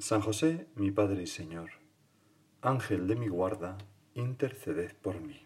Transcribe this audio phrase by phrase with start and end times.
[0.00, 1.70] San José, mi Padre y Señor,
[2.62, 3.76] Ángel de mi guarda,
[4.14, 5.44] interceded por mí.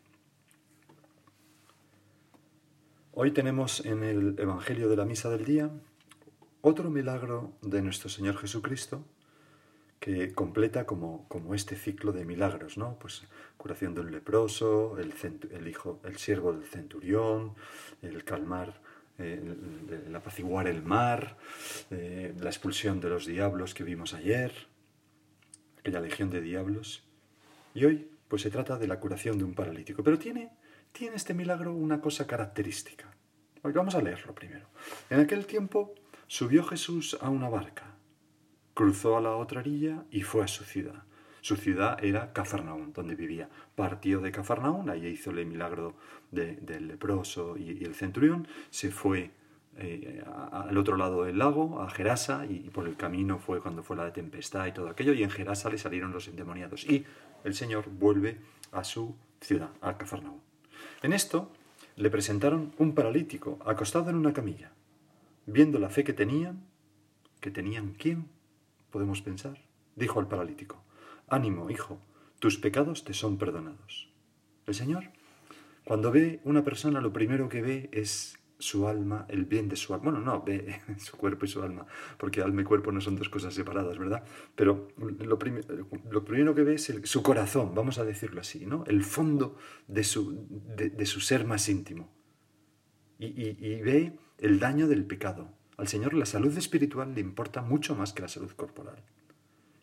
[3.12, 5.70] Hoy tenemos en el Evangelio de la Misa del Día
[6.61, 9.06] otro milagro de nuestro Señor Jesucristo
[9.98, 12.98] que completa como, como este ciclo de milagros, ¿no?
[12.98, 13.23] Pues
[13.56, 15.14] curación de un leproso, el,
[15.50, 17.55] el hijo, el siervo del centurión,
[18.03, 18.83] el calmar
[19.19, 21.37] el, apaciguar el mar,
[21.91, 24.53] eh, la expulsión de los diablos que vimos ayer,
[25.79, 27.05] aquella legión de diablos.
[27.75, 30.03] Y hoy, pues se trata de la curación de un paralítico.
[30.03, 30.51] Pero tiene,
[30.92, 33.11] tiene este milagro una cosa característica.
[33.62, 34.67] Vamos a leerlo primero.
[35.09, 35.95] En aquel tiempo
[36.27, 37.95] subió Jesús a una barca,
[38.75, 41.05] cruzó a la otra orilla y fue a su ciudad.
[41.43, 43.48] Su ciudad era Cafarnaún, donde vivía.
[43.75, 45.97] Partió de Cafarnaún, ahí hizo el milagro
[46.31, 49.33] del leproso y, el centurión, se fue
[49.77, 53.97] eh, al otro lado del lago, a Gerasa, y, por el camino fue cuando fue
[53.97, 56.85] la tempestad y todo aquello, y en Gerasa le salieron los endemoniados.
[56.85, 57.05] Y
[57.43, 58.39] el Señor vuelve
[58.70, 60.41] a su ciudad, a Cafarnaún.
[61.03, 61.51] En esto
[61.97, 64.70] le presentaron un paralítico acostado en una camilla.
[65.47, 66.63] Viendo la fe que tenían,
[67.41, 68.29] que tenían quién,
[68.93, 69.59] podemos pensar,
[69.97, 70.81] dijo al paralítico,
[71.33, 71.98] Ánimo, hijo,
[72.41, 74.12] tus pecados te son perdonados.
[74.66, 75.05] El Señor,
[75.83, 79.94] cuando ve una persona, lo primero que ve es su alma, el bien de su
[79.94, 80.11] alma.
[80.11, 81.86] Bueno, no, ve su cuerpo y su alma,
[82.19, 84.24] porque alma y cuerpo no son dos cosas separadas, ¿verdad?
[84.55, 88.84] Pero lo, primero que ve es su corazón, vamos a decirlo así, ¿no?
[88.86, 89.56] El fondo
[89.89, 90.46] de su,
[90.77, 92.12] de, su ser más íntimo.
[93.18, 95.48] Y ve el daño del pecado.
[95.78, 99.02] Al Señor la salud espiritual le importa mucho más que la salud corporal.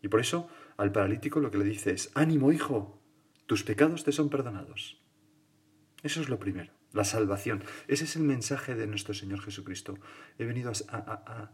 [0.02, 0.48] Y por eso
[0.80, 3.02] al paralítico lo que le dice es, ánimo hijo,
[3.48, 5.02] tus pecados te son perdonados.
[6.04, 7.66] Eso es lo primero, la salvación.
[7.90, 9.98] Ese es el mensaje de nuestro Señor Jesucristo.
[10.38, 11.52] He venido a,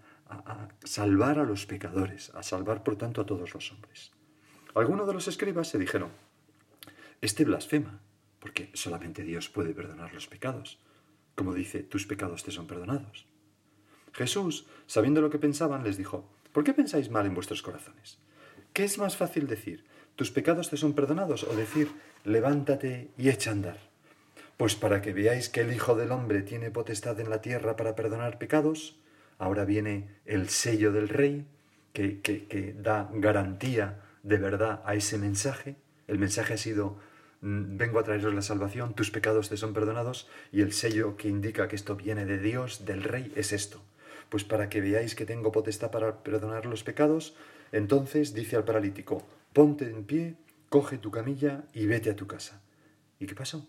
[0.83, 4.11] salvar a los pecadores, a salvar por tanto a todos los hombres.
[4.75, 6.11] Algunos de los escribas se dijeron,
[7.19, 8.01] este blasfema,
[8.39, 10.77] porque solamente Dios puede perdonar los pecados.
[11.33, 13.25] Como dice, tus pecados te son perdonados.
[14.13, 18.19] Jesús, sabiendo lo que pensaban, les dijo, ¿por qué pensáis mal en vuestros corazones?
[18.75, 19.85] ¿Qué es más fácil decir?
[20.17, 21.45] ¿Tus pecados te son perdonados?
[21.45, 21.87] O decir,
[22.25, 23.77] levántate y echa a andar.
[24.57, 27.95] Pues para que veáis que el Hijo del Hombre tiene potestad en la tierra para
[27.95, 28.99] perdonar pecados,
[29.37, 31.45] ahora viene el sello del Rey,
[31.93, 35.77] que, que, da garantía de verdad a ese mensaje.
[36.09, 36.99] El mensaje ha sido,
[37.39, 41.29] mm, vengo a traeros la salvación, tus pecados te son perdonados, y el sello que
[41.29, 43.81] indica que esto viene de Dios, del Rey, es esto.
[44.27, 47.37] Pues para que veáis que tengo potestad para perdonar los pecados,
[47.71, 50.35] entonces dice al paralítico, ponte en pie,
[50.69, 52.61] coge tu camilla y vete a tu casa.
[53.19, 53.67] ¿Y qué pasó?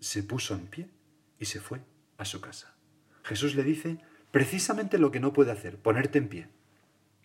[0.00, 0.90] Se puso en pie
[1.38, 1.80] y se fue
[2.18, 2.74] a su casa.
[3.22, 3.98] Jesús le dice
[4.30, 6.48] precisamente lo que no puede hacer, ponerte en pie,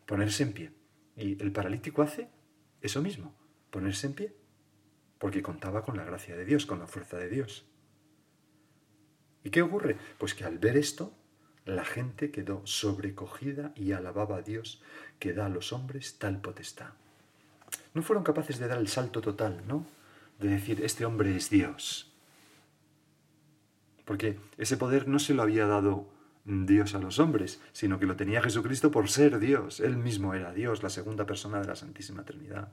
[0.05, 0.71] ponerse en pie.
[1.15, 2.29] Y el paralítico hace
[2.81, 3.35] eso mismo,
[3.71, 4.35] ponerse en pie,
[5.17, 7.65] porque contaba con la gracia de Dios, con la fuerza de Dios.
[9.43, 9.97] ¿Y qué ocurre?
[10.17, 11.13] Pues que al ver esto,
[11.69, 14.81] la gente quedó sobrecogida y alababa a Dios
[15.19, 16.89] que da a los hombres tal potestad.
[17.93, 19.85] No fueron capaces de dar el salto total, ¿no?
[20.39, 22.11] De decir, este hombre es Dios.
[24.05, 26.07] Porque ese poder no se lo había dado
[26.45, 29.79] Dios a los hombres, sino que lo tenía Jesucristo por ser Dios.
[29.79, 32.69] Él mismo era Dios, la segunda persona de la Santísima Trinidad.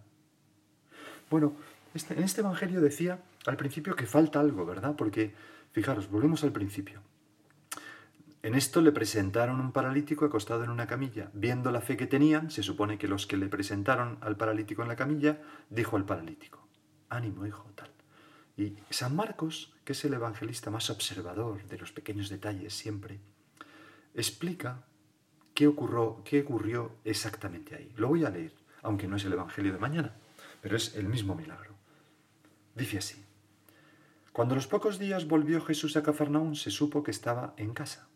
[1.28, 1.54] Bueno,
[1.94, 4.94] este, en este Evangelio decía al principio que falta algo, ¿verdad?
[4.96, 5.34] Porque,
[5.72, 7.02] fijaros, volvemos al principio.
[8.46, 11.32] En esto le presentaron un paralítico acostado en una camilla.
[11.34, 14.88] Viendo la fe que tenían, se supone que los que le presentaron al paralítico en
[14.88, 16.64] la camilla, dijo al paralítico,
[17.08, 17.90] ánimo, hijo, tal.
[18.56, 23.18] Y San Marcos, que es el evangelista más observador de los pequeños detalles siempre,
[24.14, 24.84] explica
[25.52, 27.92] qué ocurrió, qué ocurrió exactamente ahí.
[27.96, 30.14] Lo voy a leer, aunque no es el Evangelio de mañana,
[30.60, 31.74] pero es el mismo milagro.
[32.76, 33.24] Dice así,
[34.30, 38.06] cuando los pocos días volvió Jesús a Cafarnaún, se supo que estaba en casa.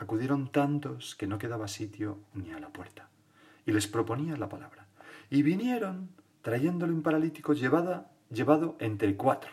[0.00, 3.10] Acudieron tantos que no quedaba sitio ni a la puerta,
[3.66, 4.86] y les proponía la palabra.
[5.28, 6.08] Y vinieron
[6.40, 9.50] trayéndole un paralítico llevado entre cuatro.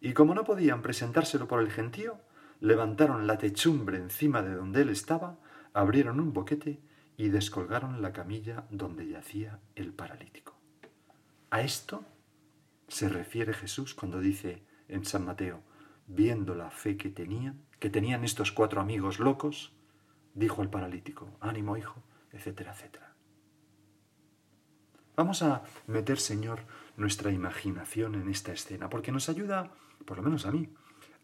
[0.00, 2.20] Y como no podían presentárselo por el gentío,
[2.60, 5.36] levantaron la techumbre encima de donde él estaba,
[5.74, 6.80] abrieron un boquete
[7.16, 10.54] y descolgaron la camilla donde yacía el paralítico.
[11.50, 12.04] A esto
[12.86, 15.60] se refiere Jesús cuando dice en San Mateo,
[16.06, 19.72] viendo la fe que tenían, que tenían estos cuatro amigos locos,
[20.34, 22.02] dijo al paralítico, ánimo hijo,
[22.32, 23.14] etcétera, etcétera.
[25.16, 26.60] Vamos a meter, Señor,
[26.96, 29.72] nuestra imaginación en esta escena, porque nos ayuda,
[30.04, 30.68] por lo menos a mí,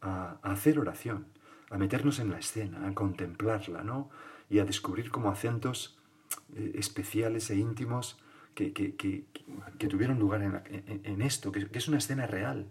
[0.00, 1.26] a, hacer oración,
[1.70, 4.10] a meternos en la escena, a contemplarla, ¿no?
[4.48, 5.98] Y a descubrir como acentos
[6.54, 8.18] eh, especiales e íntimos
[8.54, 8.70] que,
[9.88, 12.66] tuvieron lugar en, esto, que, es una escena real.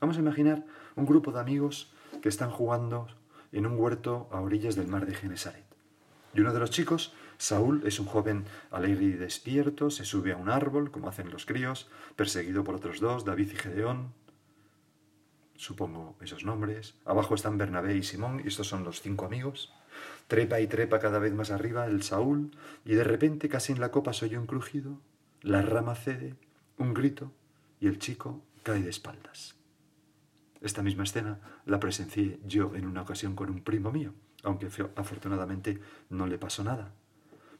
[0.00, 0.64] Vamos a imaginar
[0.96, 3.06] un grupo de amigos que están jugando
[3.52, 5.64] en un huerto a orillas del mar de Genesaret.
[6.34, 10.36] Y uno de los chicos, Saúl, es un joven alegre y despierto, se sube a
[10.36, 14.12] un árbol, como hacen los críos, perseguido por otros dos, David y Gedeón.
[15.56, 16.94] Supongo esos nombres.
[17.04, 19.72] Abajo están Bernabé y Simón, y estos son los cinco amigos.
[20.28, 22.52] Trepa y trepa cada vez más arriba el Saúl,
[22.84, 25.00] y de repente, casi en la copa, se oye un crujido,
[25.42, 26.36] la rama cede,
[26.78, 27.32] un grito,
[27.80, 29.59] y el chico cae de espaldas.
[30.60, 34.12] Esta misma escena la presencié yo en una ocasión con un primo mío,
[34.42, 35.80] aunque afortunadamente
[36.10, 36.92] no le pasó nada.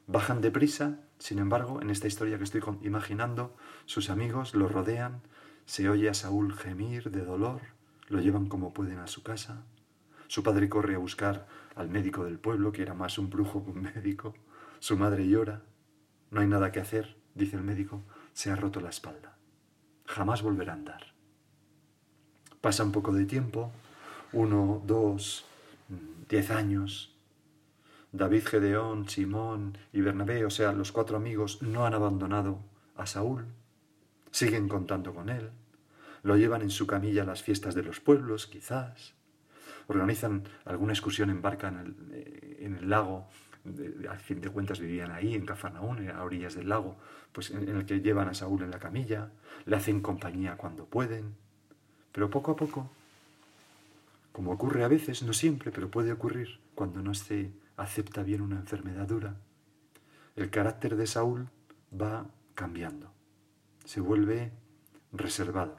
[0.07, 3.57] Bajan deprisa, sin embargo, en esta historia que estoy imaginando,
[3.87, 5.23] sus amigos lo rodean,
[5.67, 7.61] se oye a Saúl gemir de dolor,
[8.09, 9.63] lo llevan como pueden a su casa.
[10.27, 11.47] Su padre corre a buscar
[11.77, 14.35] al médico del pueblo, que era más un brujo que un médico.
[14.79, 15.63] Su madre llora.
[16.31, 19.39] No hay nada que hacer, dice el médico, se ha roto la espalda.
[20.07, 21.15] Jamás volverá a andar.
[22.61, 23.73] Pasa un poco de tiempo,
[24.33, 25.47] uno, dos,
[26.29, 27.15] diez años.
[28.13, 32.59] David, Gedeón, Simón y Bernabé, o sea, los cuatro amigos, no han abandonado
[32.97, 33.47] a Saúl.
[34.31, 35.51] Siguen contando con él.
[36.23, 39.15] Lo llevan en su camilla a las fiestas de los pueblos, quizás.
[39.87, 43.27] Organizan alguna excursión en barca en el, eh, lago.
[44.09, 46.97] Al fin de cuentas vivían ahí, en Cafarnaún, a orillas del lago,
[47.33, 49.31] pues en el que llevan a Saúl en la camilla.
[49.67, 51.35] Le hacen compañía cuando pueden.
[52.13, 52.91] Pero poco a poco,
[54.33, 58.57] como ocurre a veces, no siempre, pero puede ocurrir cuando no se acepta bien una
[58.57, 59.37] enfermedad dura,
[60.37, 61.49] el carácter de Saúl
[61.93, 63.13] va cambiando,
[63.85, 64.53] se vuelve
[65.13, 65.77] reservado,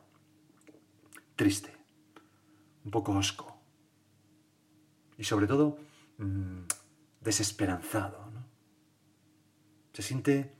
[1.35, 1.73] triste,
[2.83, 3.57] un poco osco
[5.17, 5.77] y sobre todo
[6.17, 6.61] mm,
[7.21, 8.31] desesperanzado.
[9.93, 10.55] Se siente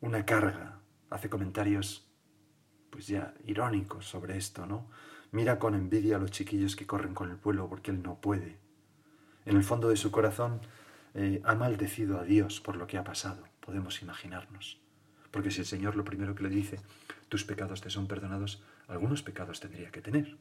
[0.00, 0.80] una carga,
[1.10, 2.07] hace comentarios
[2.90, 4.86] pues ya irónicos sobre esto, ¿no?
[5.30, 8.58] Mira con envidia a los chiquillos que corren con el pueblo porque él no puede.
[9.44, 10.60] En el fondo de su corazón
[11.14, 14.80] eh, ha maldecido a Dios por lo que ha pasado, podemos imaginarnos.
[15.30, 16.80] Porque si el Señor lo primero que le dice,
[17.28, 20.38] tus pecados te son perdonados, algunos pecados tendría que tener.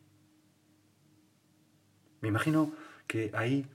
[2.21, 2.71] Me imagino
[3.05, 3.67] que ahí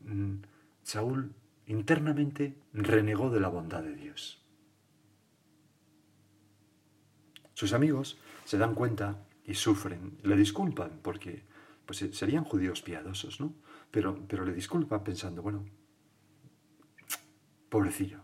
[0.00, 0.36] mm,
[0.82, 1.32] Saúl
[1.66, 4.45] internamente renegó de la bondad de Dios.
[7.56, 9.16] Sus amigos se dan cuenta
[9.46, 11.42] y sufren, le disculpan, porque
[11.86, 13.54] pues, serían judíos piadosos, ¿no?
[13.90, 15.64] Pero, pero le disculpan pensando, bueno,
[17.70, 18.18] pobrecillo,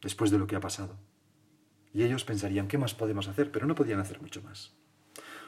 [0.00, 0.96] después de lo que ha pasado.
[1.92, 3.52] Y ellos pensarían, ¿qué más podemos hacer?
[3.52, 4.72] Pero no podían hacer mucho más.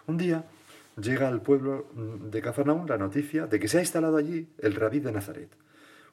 [0.07, 0.45] Un día
[1.01, 5.01] llega al pueblo de Cafarnaún la noticia de que se ha instalado allí el rabí
[5.01, 5.57] de Nazaret,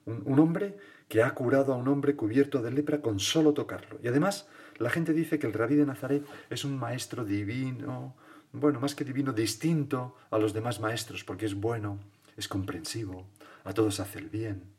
[0.06, 0.78] un, hombre
[1.10, 4.00] que ha curado a un hombre cubierto de lepra con solo tocarlo.
[4.02, 4.48] Y además
[4.84, 8.16] la gente dice que el rabí de Nazaret es un maestro divino,
[8.52, 12.00] bueno, más que divino, distinto a los demás maestros, porque es bueno,
[12.38, 13.28] es comprensivo,
[13.64, 14.74] a todos hace el bien,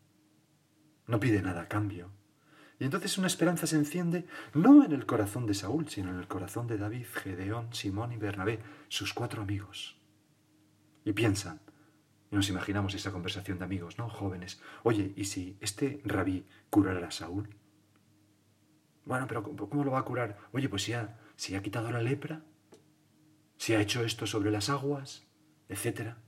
[1.06, 2.11] no pide nada a cambio.
[2.78, 6.28] Y entonces una esperanza se enciende no en el corazón de Saúl, sino en el
[6.28, 9.96] corazón de David, Gedeón, Simón y Bernabé, sus cuatro amigos.
[11.04, 11.61] Y piensan,
[12.30, 14.08] y nos imaginamos esa conversación de amigos, ¿no?
[14.08, 14.61] Jóvenes.
[14.82, 17.49] Oye, ¿y si este rabí curara a Saúl?
[19.04, 20.38] Bueno, pero ¿cómo lo va a curar?
[20.52, 22.42] Oye, pues si ha, si ha quitado la lepra,
[23.56, 25.26] si ha hecho esto sobre las aguas,
[25.68, 26.18] etcétera.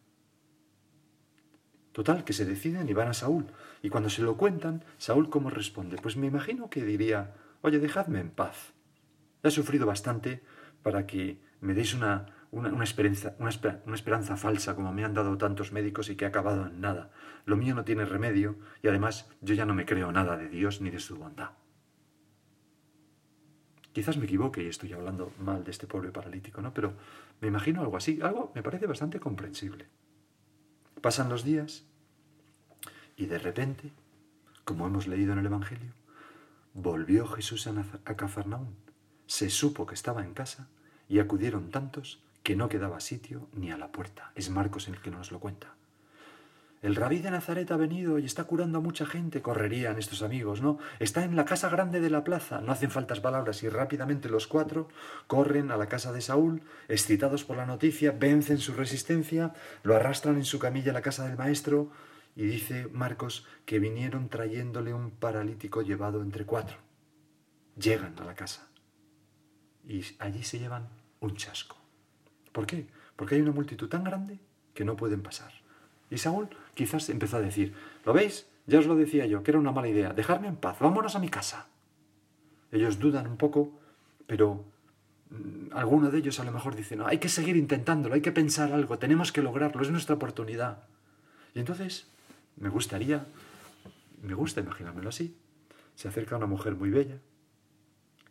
[1.92, 3.46] Total, que se deciden y van a Saúl.
[3.80, 5.96] Y cuando se lo cuentan, Saúl cómo responde?
[5.96, 8.74] Pues me imagino que diría, oye, dejadme en paz.
[9.42, 10.42] He sufrido bastante
[10.82, 13.50] para que me deis una, una, esperanza, una,
[13.86, 17.10] una esperanza falsa como me han dado tantos médicos y que ha acabado en nada.
[17.46, 20.82] Lo mío no tiene remedio y además yo ya no me creo nada de Dios
[20.82, 21.52] ni de su bondad.
[23.96, 26.74] Quizás me equivoque y estoy hablando mal de este pobre paralítico, ¿no?
[26.74, 26.92] Pero
[27.40, 29.86] me imagino algo así, algo me parece bastante comprensible.
[31.00, 31.86] Pasan los días
[33.16, 33.92] y de repente,
[34.66, 35.94] como hemos leído en el Evangelio,
[36.74, 38.76] volvió Jesús a Cafarnaún.
[39.26, 40.68] Se supo que estaba en casa
[41.08, 44.30] y acudieron tantos que no quedaba sitio ni a la puerta.
[44.34, 45.74] Es Marcos el que nos lo cuenta.
[46.86, 50.62] El rabí de Nazaret ha venido y está curando a mucha gente, correrían estos amigos,
[50.62, 50.78] ¿no?
[51.00, 54.46] Está en la casa grande de la plaza, no hacen faltas palabras y rápidamente los
[54.46, 54.86] cuatro
[55.26, 59.52] corren a la casa de Saúl, excitados por la noticia, vencen su resistencia,
[59.82, 61.90] lo arrastran en su camilla a la casa del maestro
[62.36, 66.76] y dice Marcos que vinieron trayéndole un paralítico llevado entre cuatro.
[67.76, 68.68] Llegan a la casa
[69.84, 70.88] y allí se llevan
[71.18, 71.76] un chasco.
[72.52, 72.86] ¿Por qué?
[73.16, 74.38] Porque hay una multitud tan grande
[74.72, 75.65] que no pueden pasar.
[76.10, 78.46] Y Saúl quizás empezó a decir, ¿lo veis?
[78.66, 80.12] Ya os lo decía yo, que era una mala idea.
[80.12, 81.68] Dejarme en paz, vámonos a mi casa.
[82.72, 83.72] Ellos dudan un poco,
[84.26, 84.64] pero
[85.30, 88.32] mm, alguno de ellos a lo mejor dice, no, hay que seguir intentándolo, hay que
[88.32, 90.84] pensar algo, tenemos que lograrlo, es nuestra oportunidad.
[91.54, 92.08] Y entonces
[92.56, 93.26] me gustaría,
[94.22, 95.36] me gusta imaginármelo así.
[95.94, 97.18] Se acerca una mujer muy bella,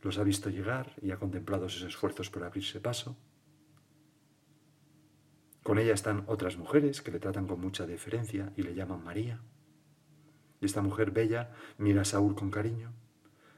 [0.01, 3.17] los ha visto llegar y ha contemplado sus esfuerzos por abrirse paso.
[5.65, 9.41] Con ella están otras mujeres que le tratan con mucha deferencia y le llaman María.
[10.62, 12.93] Y esta mujer bella mira a Saúl con cariño,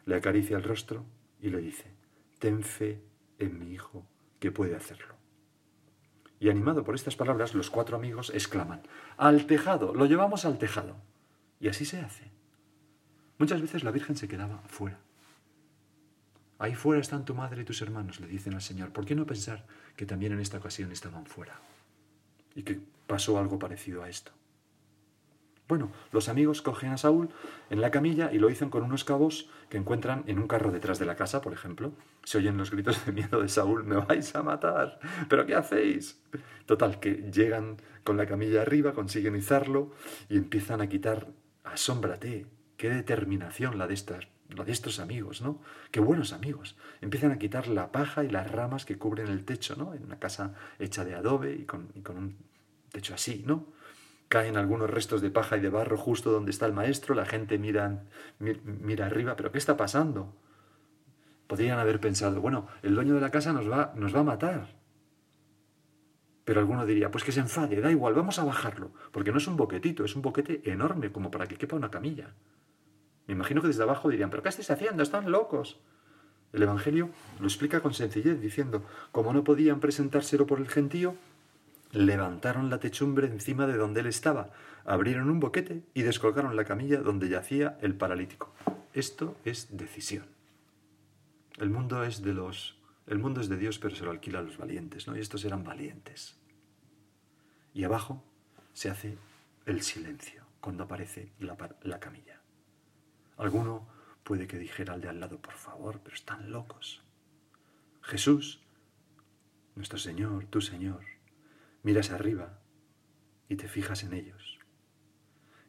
[0.06, 1.06] le acaricia el rostro
[1.42, 1.92] y le dice,
[2.40, 3.04] ten fe
[3.40, 4.08] en mi hijo
[4.40, 5.16] que puede hacerlo.
[6.40, 8.84] Y animado por estas palabras, los cuatro amigos exclaman,
[9.18, 10.96] al tejado, lo llevamos al tejado.
[11.60, 12.32] Y así se hace.
[13.38, 15.02] Muchas veces la Virgen se quedaba fuera.
[16.58, 18.94] Ahí fuera están tu madre y tus hermanos, le dicen al Señor.
[18.94, 21.60] ¿Por qué no pensar que también en esta ocasión estaban fuera?
[22.58, 24.32] Y que pasó algo parecido a esto.
[25.68, 27.30] Bueno, los amigos cogen a Saúl
[27.70, 30.98] en la camilla y lo dicen con unos cabos que encuentran en un carro detrás
[30.98, 31.92] de la casa, por ejemplo.
[32.24, 35.00] Se oyen los gritos de miedo de Saúl, me vais a matar,
[35.30, 36.20] pero ¿qué hacéis?
[36.66, 39.92] Total, que llegan con la camilla arriba, consiguen izarlo
[40.30, 41.28] y empiezan a quitar,
[41.64, 42.48] asómbrate,
[42.78, 45.60] qué determinación la de estas lo de estos amigos, ¿no?
[45.92, 46.78] Qué buenos amigos.
[47.02, 49.94] Empiezan a quitar la paja y las ramas que cubren el techo, ¿no?
[49.94, 52.38] En una casa hecha de adobe y con, un
[52.92, 53.66] techo así, ¿no?
[54.30, 57.58] Caen algunos restos de paja y de barro justo donde está el maestro, la gente
[57.58, 58.04] mira,
[58.40, 60.34] mira arriba, pero ¿qué está pasando?
[61.48, 64.76] Podrían haber pensado, bueno, el dueño de la casa nos va, nos va a matar.
[66.44, 69.48] Pero alguno diría, pues que se enfade, da igual, vamos a bajarlo, porque no es
[69.48, 72.34] un boquetito, es un boquete enorme como para que quepa una camilla.
[73.28, 75.04] Me imagino que desde abajo dirían, pero ¿qué estáis haciendo?
[75.04, 75.80] Están locos.
[76.54, 81.16] El Evangelio lo explica con sencillez, diciendo, como no podían presentárselo por el gentío,
[81.92, 84.52] levantaron la techumbre encima de donde él estaba,
[84.86, 88.54] abrieron un boquete y descolgaron la camilla donde yacía el paralítico.
[88.94, 90.26] Esto es decisión.
[91.58, 92.78] El mundo es de los
[93.08, 95.16] el mundo es de Dios, pero se lo alquila a los valientes, ¿no?
[95.16, 96.38] Y estos eran valientes.
[97.74, 98.22] Y abajo
[98.74, 99.18] se hace
[99.66, 102.42] el silencio cuando aparece la, la camilla.
[103.38, 103.88] Alguno
[104.24, 107.02] puede que dijera al de al lado, por favor, pero están locos.
[108.02, 108.62] Jesús,
[109.76, 111.06] nuestro Señor, tu Señor,
[111.88, 112.60] miras arriba
[113.50, 114.60] y te fijas en ellos.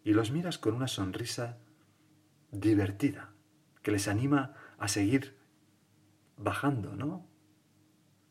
[0.04, 1.58] Y los miras con una sonrisa
[2.50, 3.30] divertida,
[3.82, 5.36] que les anima a seguir
[6.36, 7.24] bajando, ¿no?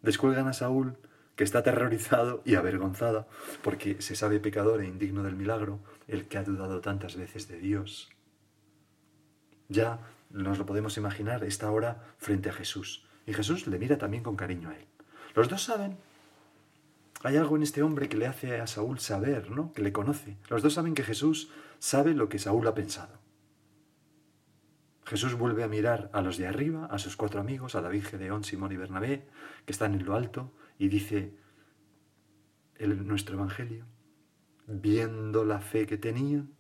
[0.02, 0.98] Descuelgan a Saúl,
[1.36, 3.28] que está aterrorizado y avergonzado,
[3.64, 7.58] porque se sabe pecador e indigno del milagro, el que ha dudado tantas veces de
[7.58, 8.10] Dios
[9.70, 13.06] ya nos lo podemos imaginar, está ahora frente a Jesús.
[13.26, 14.86] Y Jesús le mira también con cariño a él.
[15.36, 15.98] Los dos saben,
[17.24, 19.74] hay algo en este hombre que le hace a Saúl saber, ¿no?
[19.74, 20.38] Que le conoce.
[20.50, 23.20] Los dos saben que Jesús sabe lo que Saúl ha pensado.
[25.06, 28.44] Jesús vuelve a mirar a los de arriba, a sus cuatro amigos, a David, Gedeón,
[28.44, 29.26] Simón y Bernabé,
[29.66, 31.34] que están en lo alto, y dice
[32.76, 33.86] el, nuestro Evangelio,
[34.68, 36.54] viendo la fe que tenían,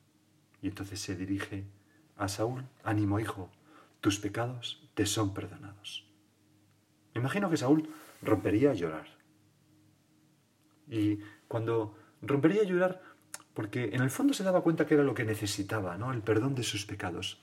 [0.61, 1.67] y entonces se dirige
[2.15, 3.51] a Saúl, ánimo hijo,
[3.99, 6.07] tus pecados te son perdonados.
[7.13, 7.89] Me imagino que Saúl
[8.21, 9.16] rompería a llorar.
[10.89, 13.01] Y cuando rompería a llorar,
[13.53, 16.13] porque en el fondo se daba cuenta que era lo que necesitaba, ¿no?
[16.13, 17.41] El perdón de sus pecados.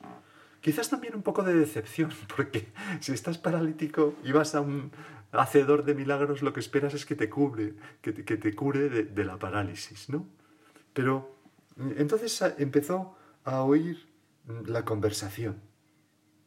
[0.60, 2.68] Quizás también un poco de decepción, porque
[3.00, 4.92] si estás paralítico y vas a un
[5.32, 9.24] hacedor de milagros, lo que esperas es que te cubre, que te, cure de, de
[9.24, 10.26] la parálisis, ¿no?
[10.92, 11.36] Pero
[11.96, 14.06] entonces empezó a oír
[14.66, 15.60] la conversación.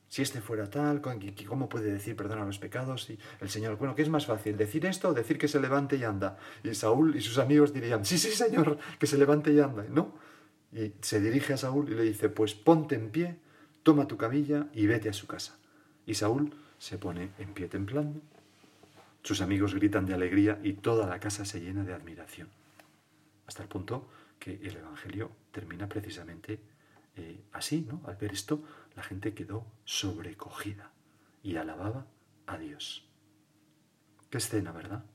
[0.09, 3.09] Si este fuera tal, ¿cómo puede decir perdón a los pecados?
[3.09, 4.55] Y el Señor, bueno, ¿qué es más fácil?
[4.55, 6.37] ¿Decir esto o decir que se levante y anda?
[6.63, 9.85] Y Saúl y sus amigos dirían, sí, sí, Señor, que se levante y anda.
[9.89, 10.13] ¿No?
[10.71, 13.37] Y se dirige a Saúl y le dice, pues ponte en pie,
[13.83, 15.57] toma tu camilla y vete a su casa.
[16.05, 18.21] Y Saúl se pone en pie templando.
[19.23, 22.47] Sus amigos gritan de alegría y toda la casa se llena de admiración.
[23.45, 24.07] Hasta el punto
[24.39, 26.59] que el Evangelio termina precisamente
[27.15, 28.01] eh, así, ¿no?
[28.05, 28.61] Al ver esto,
[28.97, 30.91] la gente quedó sobrecogida
[31.43, 32.07] y alababa
[32.47, 33.07] a Dios.
[34.31, 35.05] Qué escena, ¿verdad?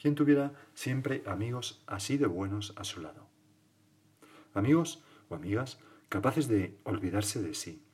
[0.00, 3.28] ¿Quién tuviera siempre amigos así de buenos a su lado?
[4.54, 5.78] Amigos o amigas
[6.08, 7.84] capaces de olvidarse de sí,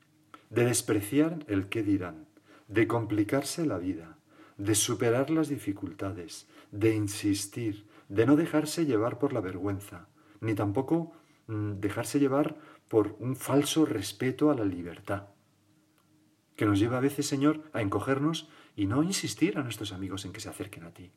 [0.48, 2.28] de despreciar el qué dirán,
[2.68, 4.16] de complicarse la vida,
[4.58, 10.06] de superar las dificultades, de insistir, de no dejarse llevar por la vergüenza,
[10.40, 11.12] ni tampoco
[11.48, 12.56] mm, dejarse llevar
[12.94, 15.30] por un falso respeto a la libertad,
[16.54, 20.32] que nos lleva a veces, Señor, a encogernos y no insistir a nuestros amigos en
[20.32, 21.10] que se acerquen a ti.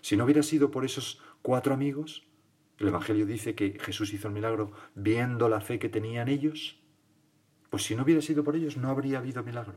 [0.00, 2.26] Si no hubiera sido por esos cuatro amigos,
[2.78, 6.82] el Evangelio dice que Jesús hizo el milagro viendo la fe que tenían ellos,
[7.70, 9.76] pues si no hubiera sido por ellos no habría habido milagro.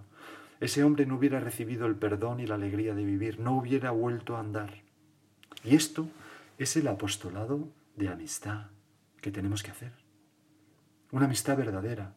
[0.62, 4.36] Ese hombre no hubiera recibido el perdón y la alegría de vivir, no hubiera vuelto
[4.36, 4.82] a andar.
[5.64, 6.08] Y esto
[6.58, 8.72] es el apostolado de amistad
[9.22, 10.03] que tenemos que hacer.
[11.14, 12.16] Una amistad verdadera.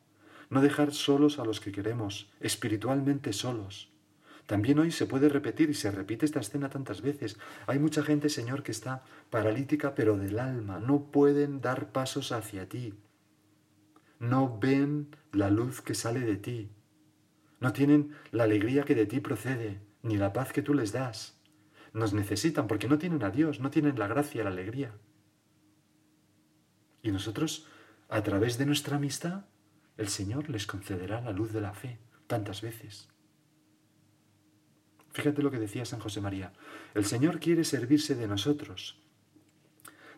[0.49, 3.93] No dejar solos a los que queremos, espiritualmente solos.
[4.47, 7.37] También hoy se puede repetir y se repite esta escena tantas veces.
[7.67, 10.81] Hay mucha gente, Señor, que está paralítica pero del alma.
[10.81, 12.95] No pueden dar pasos hacia ti.
[14.19, 16.71] No ven la luz que sale de ti.
[17.61, 21.39] No tienen la alegría que de ti procede, ni la paz que tú les das.
[21.93, 24.95] Nos necesitan porque no tienen a Dios, no tienen la gracia, la alegría.
[27.03, 27.69] Y nosotros,
[28.09, 29.45] a través de nuestra amistad,
[29.97, 33.09] el Señor les concederá la luz de la fe tantas veces.
[35.13, 36.53] Fíjate lo que decía San José María.
[36.95, 39.01] El Señor quiere servirse de nosotros,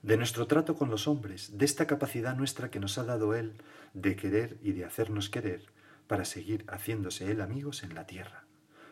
[0.02, 3.54] de nuestro trato con los hombres, de esta capacidad nuestra que nos ha dado Él
[3.95, 5.66] de querer y de hacernos querer,
[6.09, 8.45] para seguir haciéndose Él amigos en la tierra,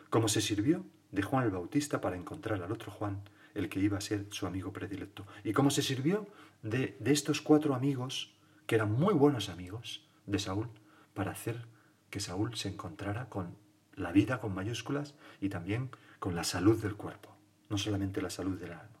[0.09, 3.97] como se sirvió de Juan el Bautista para encontrar al otro Juan, el que iba
[3.97, 6.27] a ser su amigo predilecto, y como se sirvió
[6.61, 8.36] de, de estos cuatro amigos,
[8.67, 10.69] que eran muy buenos amigos de Saúl,
[11.13, 11.65] para hacer
[12.11, 13.57] que Saúl se encontrara con
[13.95, 17.35] la vida con mayúsculas y también con la salud del cuerpo,
[17.69, 18.99] no solamente la salud del alma.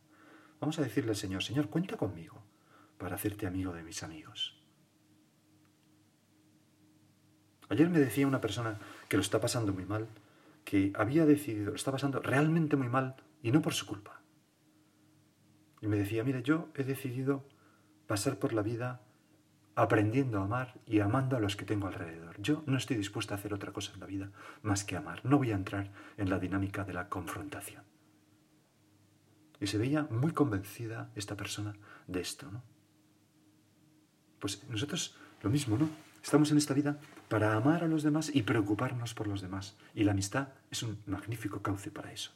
[0.59, 2.41] Vamos a decirle al Señor, Señor, cuenta conmigo
[2.97, 4.59] para hacerte amigo de mis amigos.
[7.69, 10.07] Ayer me decía una persona que lo está pasando muy mal,
[10.63, 14.21] que había decidido, lo está pasando realmente muy mal y no por su culpa.
[15.81, 17.45] Y me decía, mire, yo he decidido
[18.07, 19.01] pasar por la vida
[19.77, 22.41] aprendiendo a amar y amando a los que tengo alrededor.
[22.41, 24.31] Yo no estoy dispuesta a hacer otra cosa en la vida
[24.63, 25.23] más que amar.
[25.23, 27.83] No voy a entrar en la dinámica de la confrontación.
[29.59, 31.75] Y se veía muy convencida esta persona
[32.07, 32.63] de esto, ¿no?
[34.39, 35.87] Pues nosotros lo mismo, ¿no?
[36.23, 39.77] Estamos en esta vida para amar a los demás y preocuparnos por los demás.
[39.93, 42.31] Y la amistad es un magnífico cauce para eso.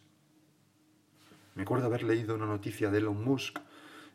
[1.55, 3.59] Me acuerdo haber leído una noticia de Elon Musk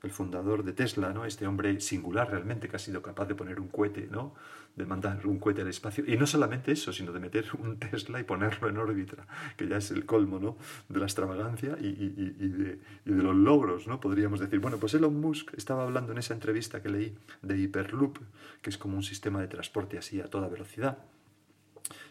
[0.07, 1.25] el fundador de Tesla, ¿no?
[1.25, 4.35] Este hombre singular realmente que ha sido capaz de poner un cohete, ¿no?
[4.75, 6.05] De mandar un cohete al espacio.
[6.07, 9.77] Y no solamente eso, sino de meter un Tesla y ponerlo en órbita, que ya
[9.77, 10.57] es el colmo, ¿no?
[10.88, 14.01] De la extravagancia y, de, de, los logros, ¿no?
[14.01, 14.61] Podríamos decir.
[14.61, 18.19] Bueno, pues Elon Musk estaba hablando en esa entrevista que leí de Hyperloop,
[18.62, 20.99] que es como un sistema de transporte así a toda velocidad.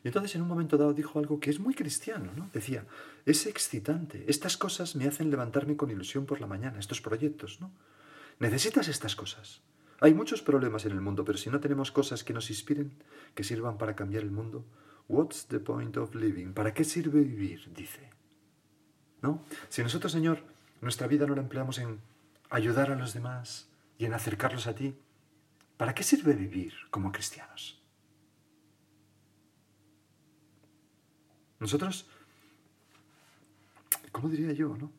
[0.05, 2.47] Y entonces en un momento dado dijo algo que es muy cristiano, ¿no?
[2.53, 2.85] Decía,
[3.25, 7.71] es excitante, estas cosas me hacen levantarme con ilusión por la mañana, estos proyectos, ¿no?
[8.37, 9.63] Necesitas estas cosas.
[10.01, 12.93] Hay muchos problemas en el mundo, pero si no tenemos cosas que nos inspiren,
[13.33, 14.63] que sirvan para cambiar el mundo,
[15.07, 16.53] what's the point of living?
[16.53, 17.73] ¿Para qué sirve vivir?
[17.73, 18.11] Dice.
[19.23, 19.43] ¿No?
[19.69, 20.43] Si nosotros, Señor,
[20.81, 21.99] nuestra vida no la empleamos en
[22.51, 24.93] ayudar a los demás y en acercarlos a ti,
[25.77, 27.81] ¿para qué sirve vivir como cristianos?
[31.65, 32.05] Nosotros,
[34.11, 34.77] ¿cómo diría yo?
[34.77, 34.91] No?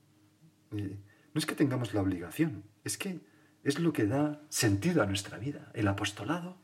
[0.72, 0.98] Eh,
[1.32, 3.20] no es que tengamos la obligación, es que
[3.62, 6.56] es lo que da sentido a nuestra vida, el apostolado,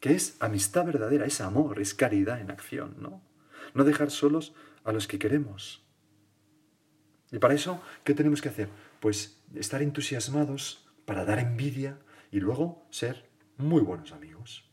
[0.00, 3.22] que es amistad verdadera, es amor, es caridad en acción, ¿no?
[3.72, 4.52] No dejar solos
[4.84, 5.82] a los que queremos.
[7.30, 8.68] Y para eso, ¿qué tenemos que hacer?
[9.00, 11.98] Pues estar entusiasmados para dar envidia
[12.30, 14.70] y luego ser muy buenos amigos.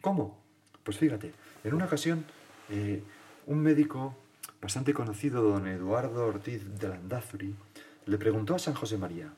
[0.00, 0.44] ¿Cómo?
[0.82, 2.24] Pues fíjate, en una ocasión
[2.70, 3.02] eh,
[3.50, 4.14] un médico
[4.62, 7.52] bastante conocido, don Eduardo Ortiz de Landazuri,
[8.06, 9.34] le preguntó a San José María,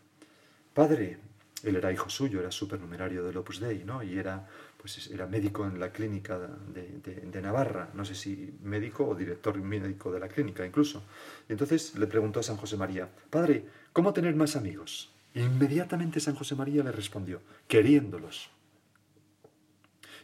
[0.74, 1.18] Padre,
[1.62, 4.02] él era hijo suyo, era supernumerario del Opus Dei, ¿no?
[4.02, 4.46] Y era,
[4.76, 10.12] pues, era médico en la clínica de, Navarra, no sé si médico o director médico
[10.12, 11.02] de la clínica incluso.
[11.48, 15.10] Y entonces le preguntó a San José María, Padre, ¿cómo tener más amigos?
[15.34, 18.50] inmediatamente San José María le respondió, queriéndolos.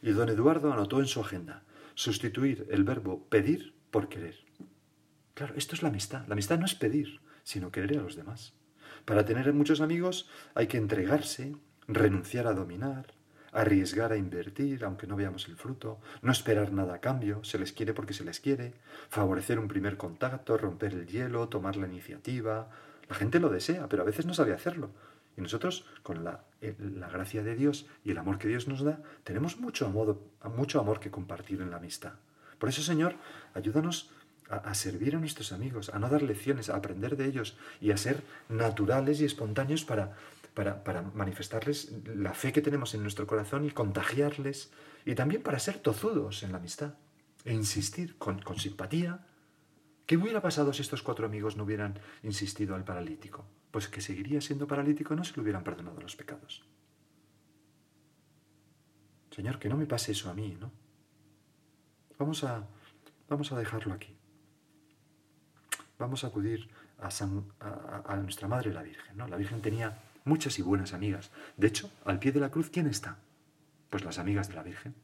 [0.03, 1.62] Y don Eduardo anotó en su agenda,
[1.94, 4.37] sustituir el verbo pedir por querer.
[5.35, 6.27] Claro, esto es la amistad.
[6.27, 8.55] La amistad no es pedir, sino querer a los demás.
[9.05, 11.55] Para tener muchos amigos hay que entregarse,
[11.87, 13.14] renunciar a dominar,
[13.53, 17.72] arriesgar a invertir, aunque no veamos el fruto, no esperar nada a cambio, se les
[17.72, 18.74] quiere porque se les quiere,
[19.09, 22.68] favorecer un primer contacto, romper el hielo, tomar la iniciativa.
[23.09, 24.90] La gente lo desea, pero a veces no sabe hacerlo.
[25.37, 29.59] Y nosotros, con la, gracia de Dios y el amor que Dios nos da, tenemos
[29.59, 30.20] mucho amor,
[30.57, 32.14] mucho amor que compartir en la amistad.
[32.59, 33.16] Por eso, Señor,
[33.55, 34.11] ayúdanos
[34.49, 37.97] a, servir a nuestros amigos, a no dar lecciones, a aprender de ellos y a
[37.97, 40.16] ser naturales y espontáneos para,
[40.55, 44.71] para, para manifestarles la fe que tenemos en nuestro corazón y contagiarles,
[45.05, 46.94] y también para ser tozudos en la amistad
[47.44, 49.27] e insistir con, con simpatía.
[50.07, 53.44] ¿Qué hubiera pasado si estos cuatro amigos no hubieran insistido al paralítico?
[53.71, 56.64] Pues que seguiría siendo paralítico no se le hubieran perdonado los pecados.
[59.31, 60.73] Señor, que no me pase eso a mí, ¿no?
[62.19, 62.67] Vamos a,
[63.29, 64.19] vamos a dejarlo aquí
[65.99, 69.17] vamos a acudir a, nuestra Madre la Virgen.
[69.17, 69.29] ¿no?
[69.29, 71.31] La Virgen tenía muchas y buenas amigas.
[71.57, 73.19] De hecho, al pie de la cruz, ¿quién está?
[73.91, 74.95] Pues las amigas de la Virgen.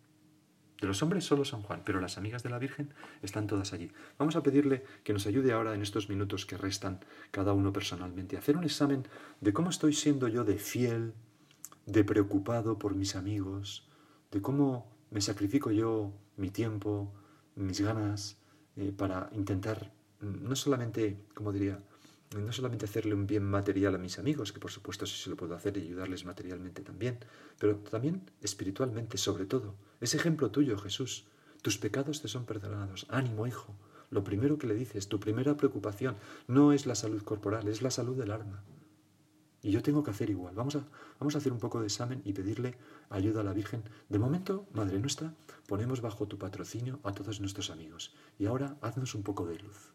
[0.80, 3.90] De los hombres solo San Juan, pero las amigas de la Virgen están todas allí.
[4.18, 7.00] Vamos a pedirle que nos ayude ahora en estos minutos que restan
[7.30, 9.06] cada uno personalmente a hacer un examen
[9.40, 11.14] de cómo estoy siendo yo de fiel,
[11.86, 13.88] de preocupado por mis amigos,
[14.30, 17.12] de cómo me sacrifico yo mi tiempo,
[17.56, 18.36] mis ganas
[18.76, 21.80] eh, para intentar no solamente, como diría,
[22.36, 25.36] no solamente hacerle un bien material a mis amigos, que por supuesto sí se lo
[25.36, 27.18] puedo hacer y ayudarles materialmente también,
[27.58, 29.74] pero también espiritualmente, sobre todo.
[30.00, 31.26] Ese ejemplo tuyo, Jesús.
[31.62, 33.06] Tus pecados te son perdonados.
[33.08, 33.74] Ánimo, hijo.
[34.10, 36.16] Lo primero que le dices, tu primera preocupación
[36.46, 38.62] no es la salud corporal, es la salud del alma.
[39.64, 40.54] Y yo tengo que hacer igual.
[40.54, 40.84] Vamos a,
[41.18, 42.76] vamos a hacer un poco de examen y pedirle
[43.08, 43.82] ayuda a la Virgen.
[44.10, 45.32] De momento, Madre nuestra,
[45.66, 48.14] ponemos bajo tu patrocinio a todos nuestros amigos.
[48.38, 49.93] Y ahora haznos un poco de luz.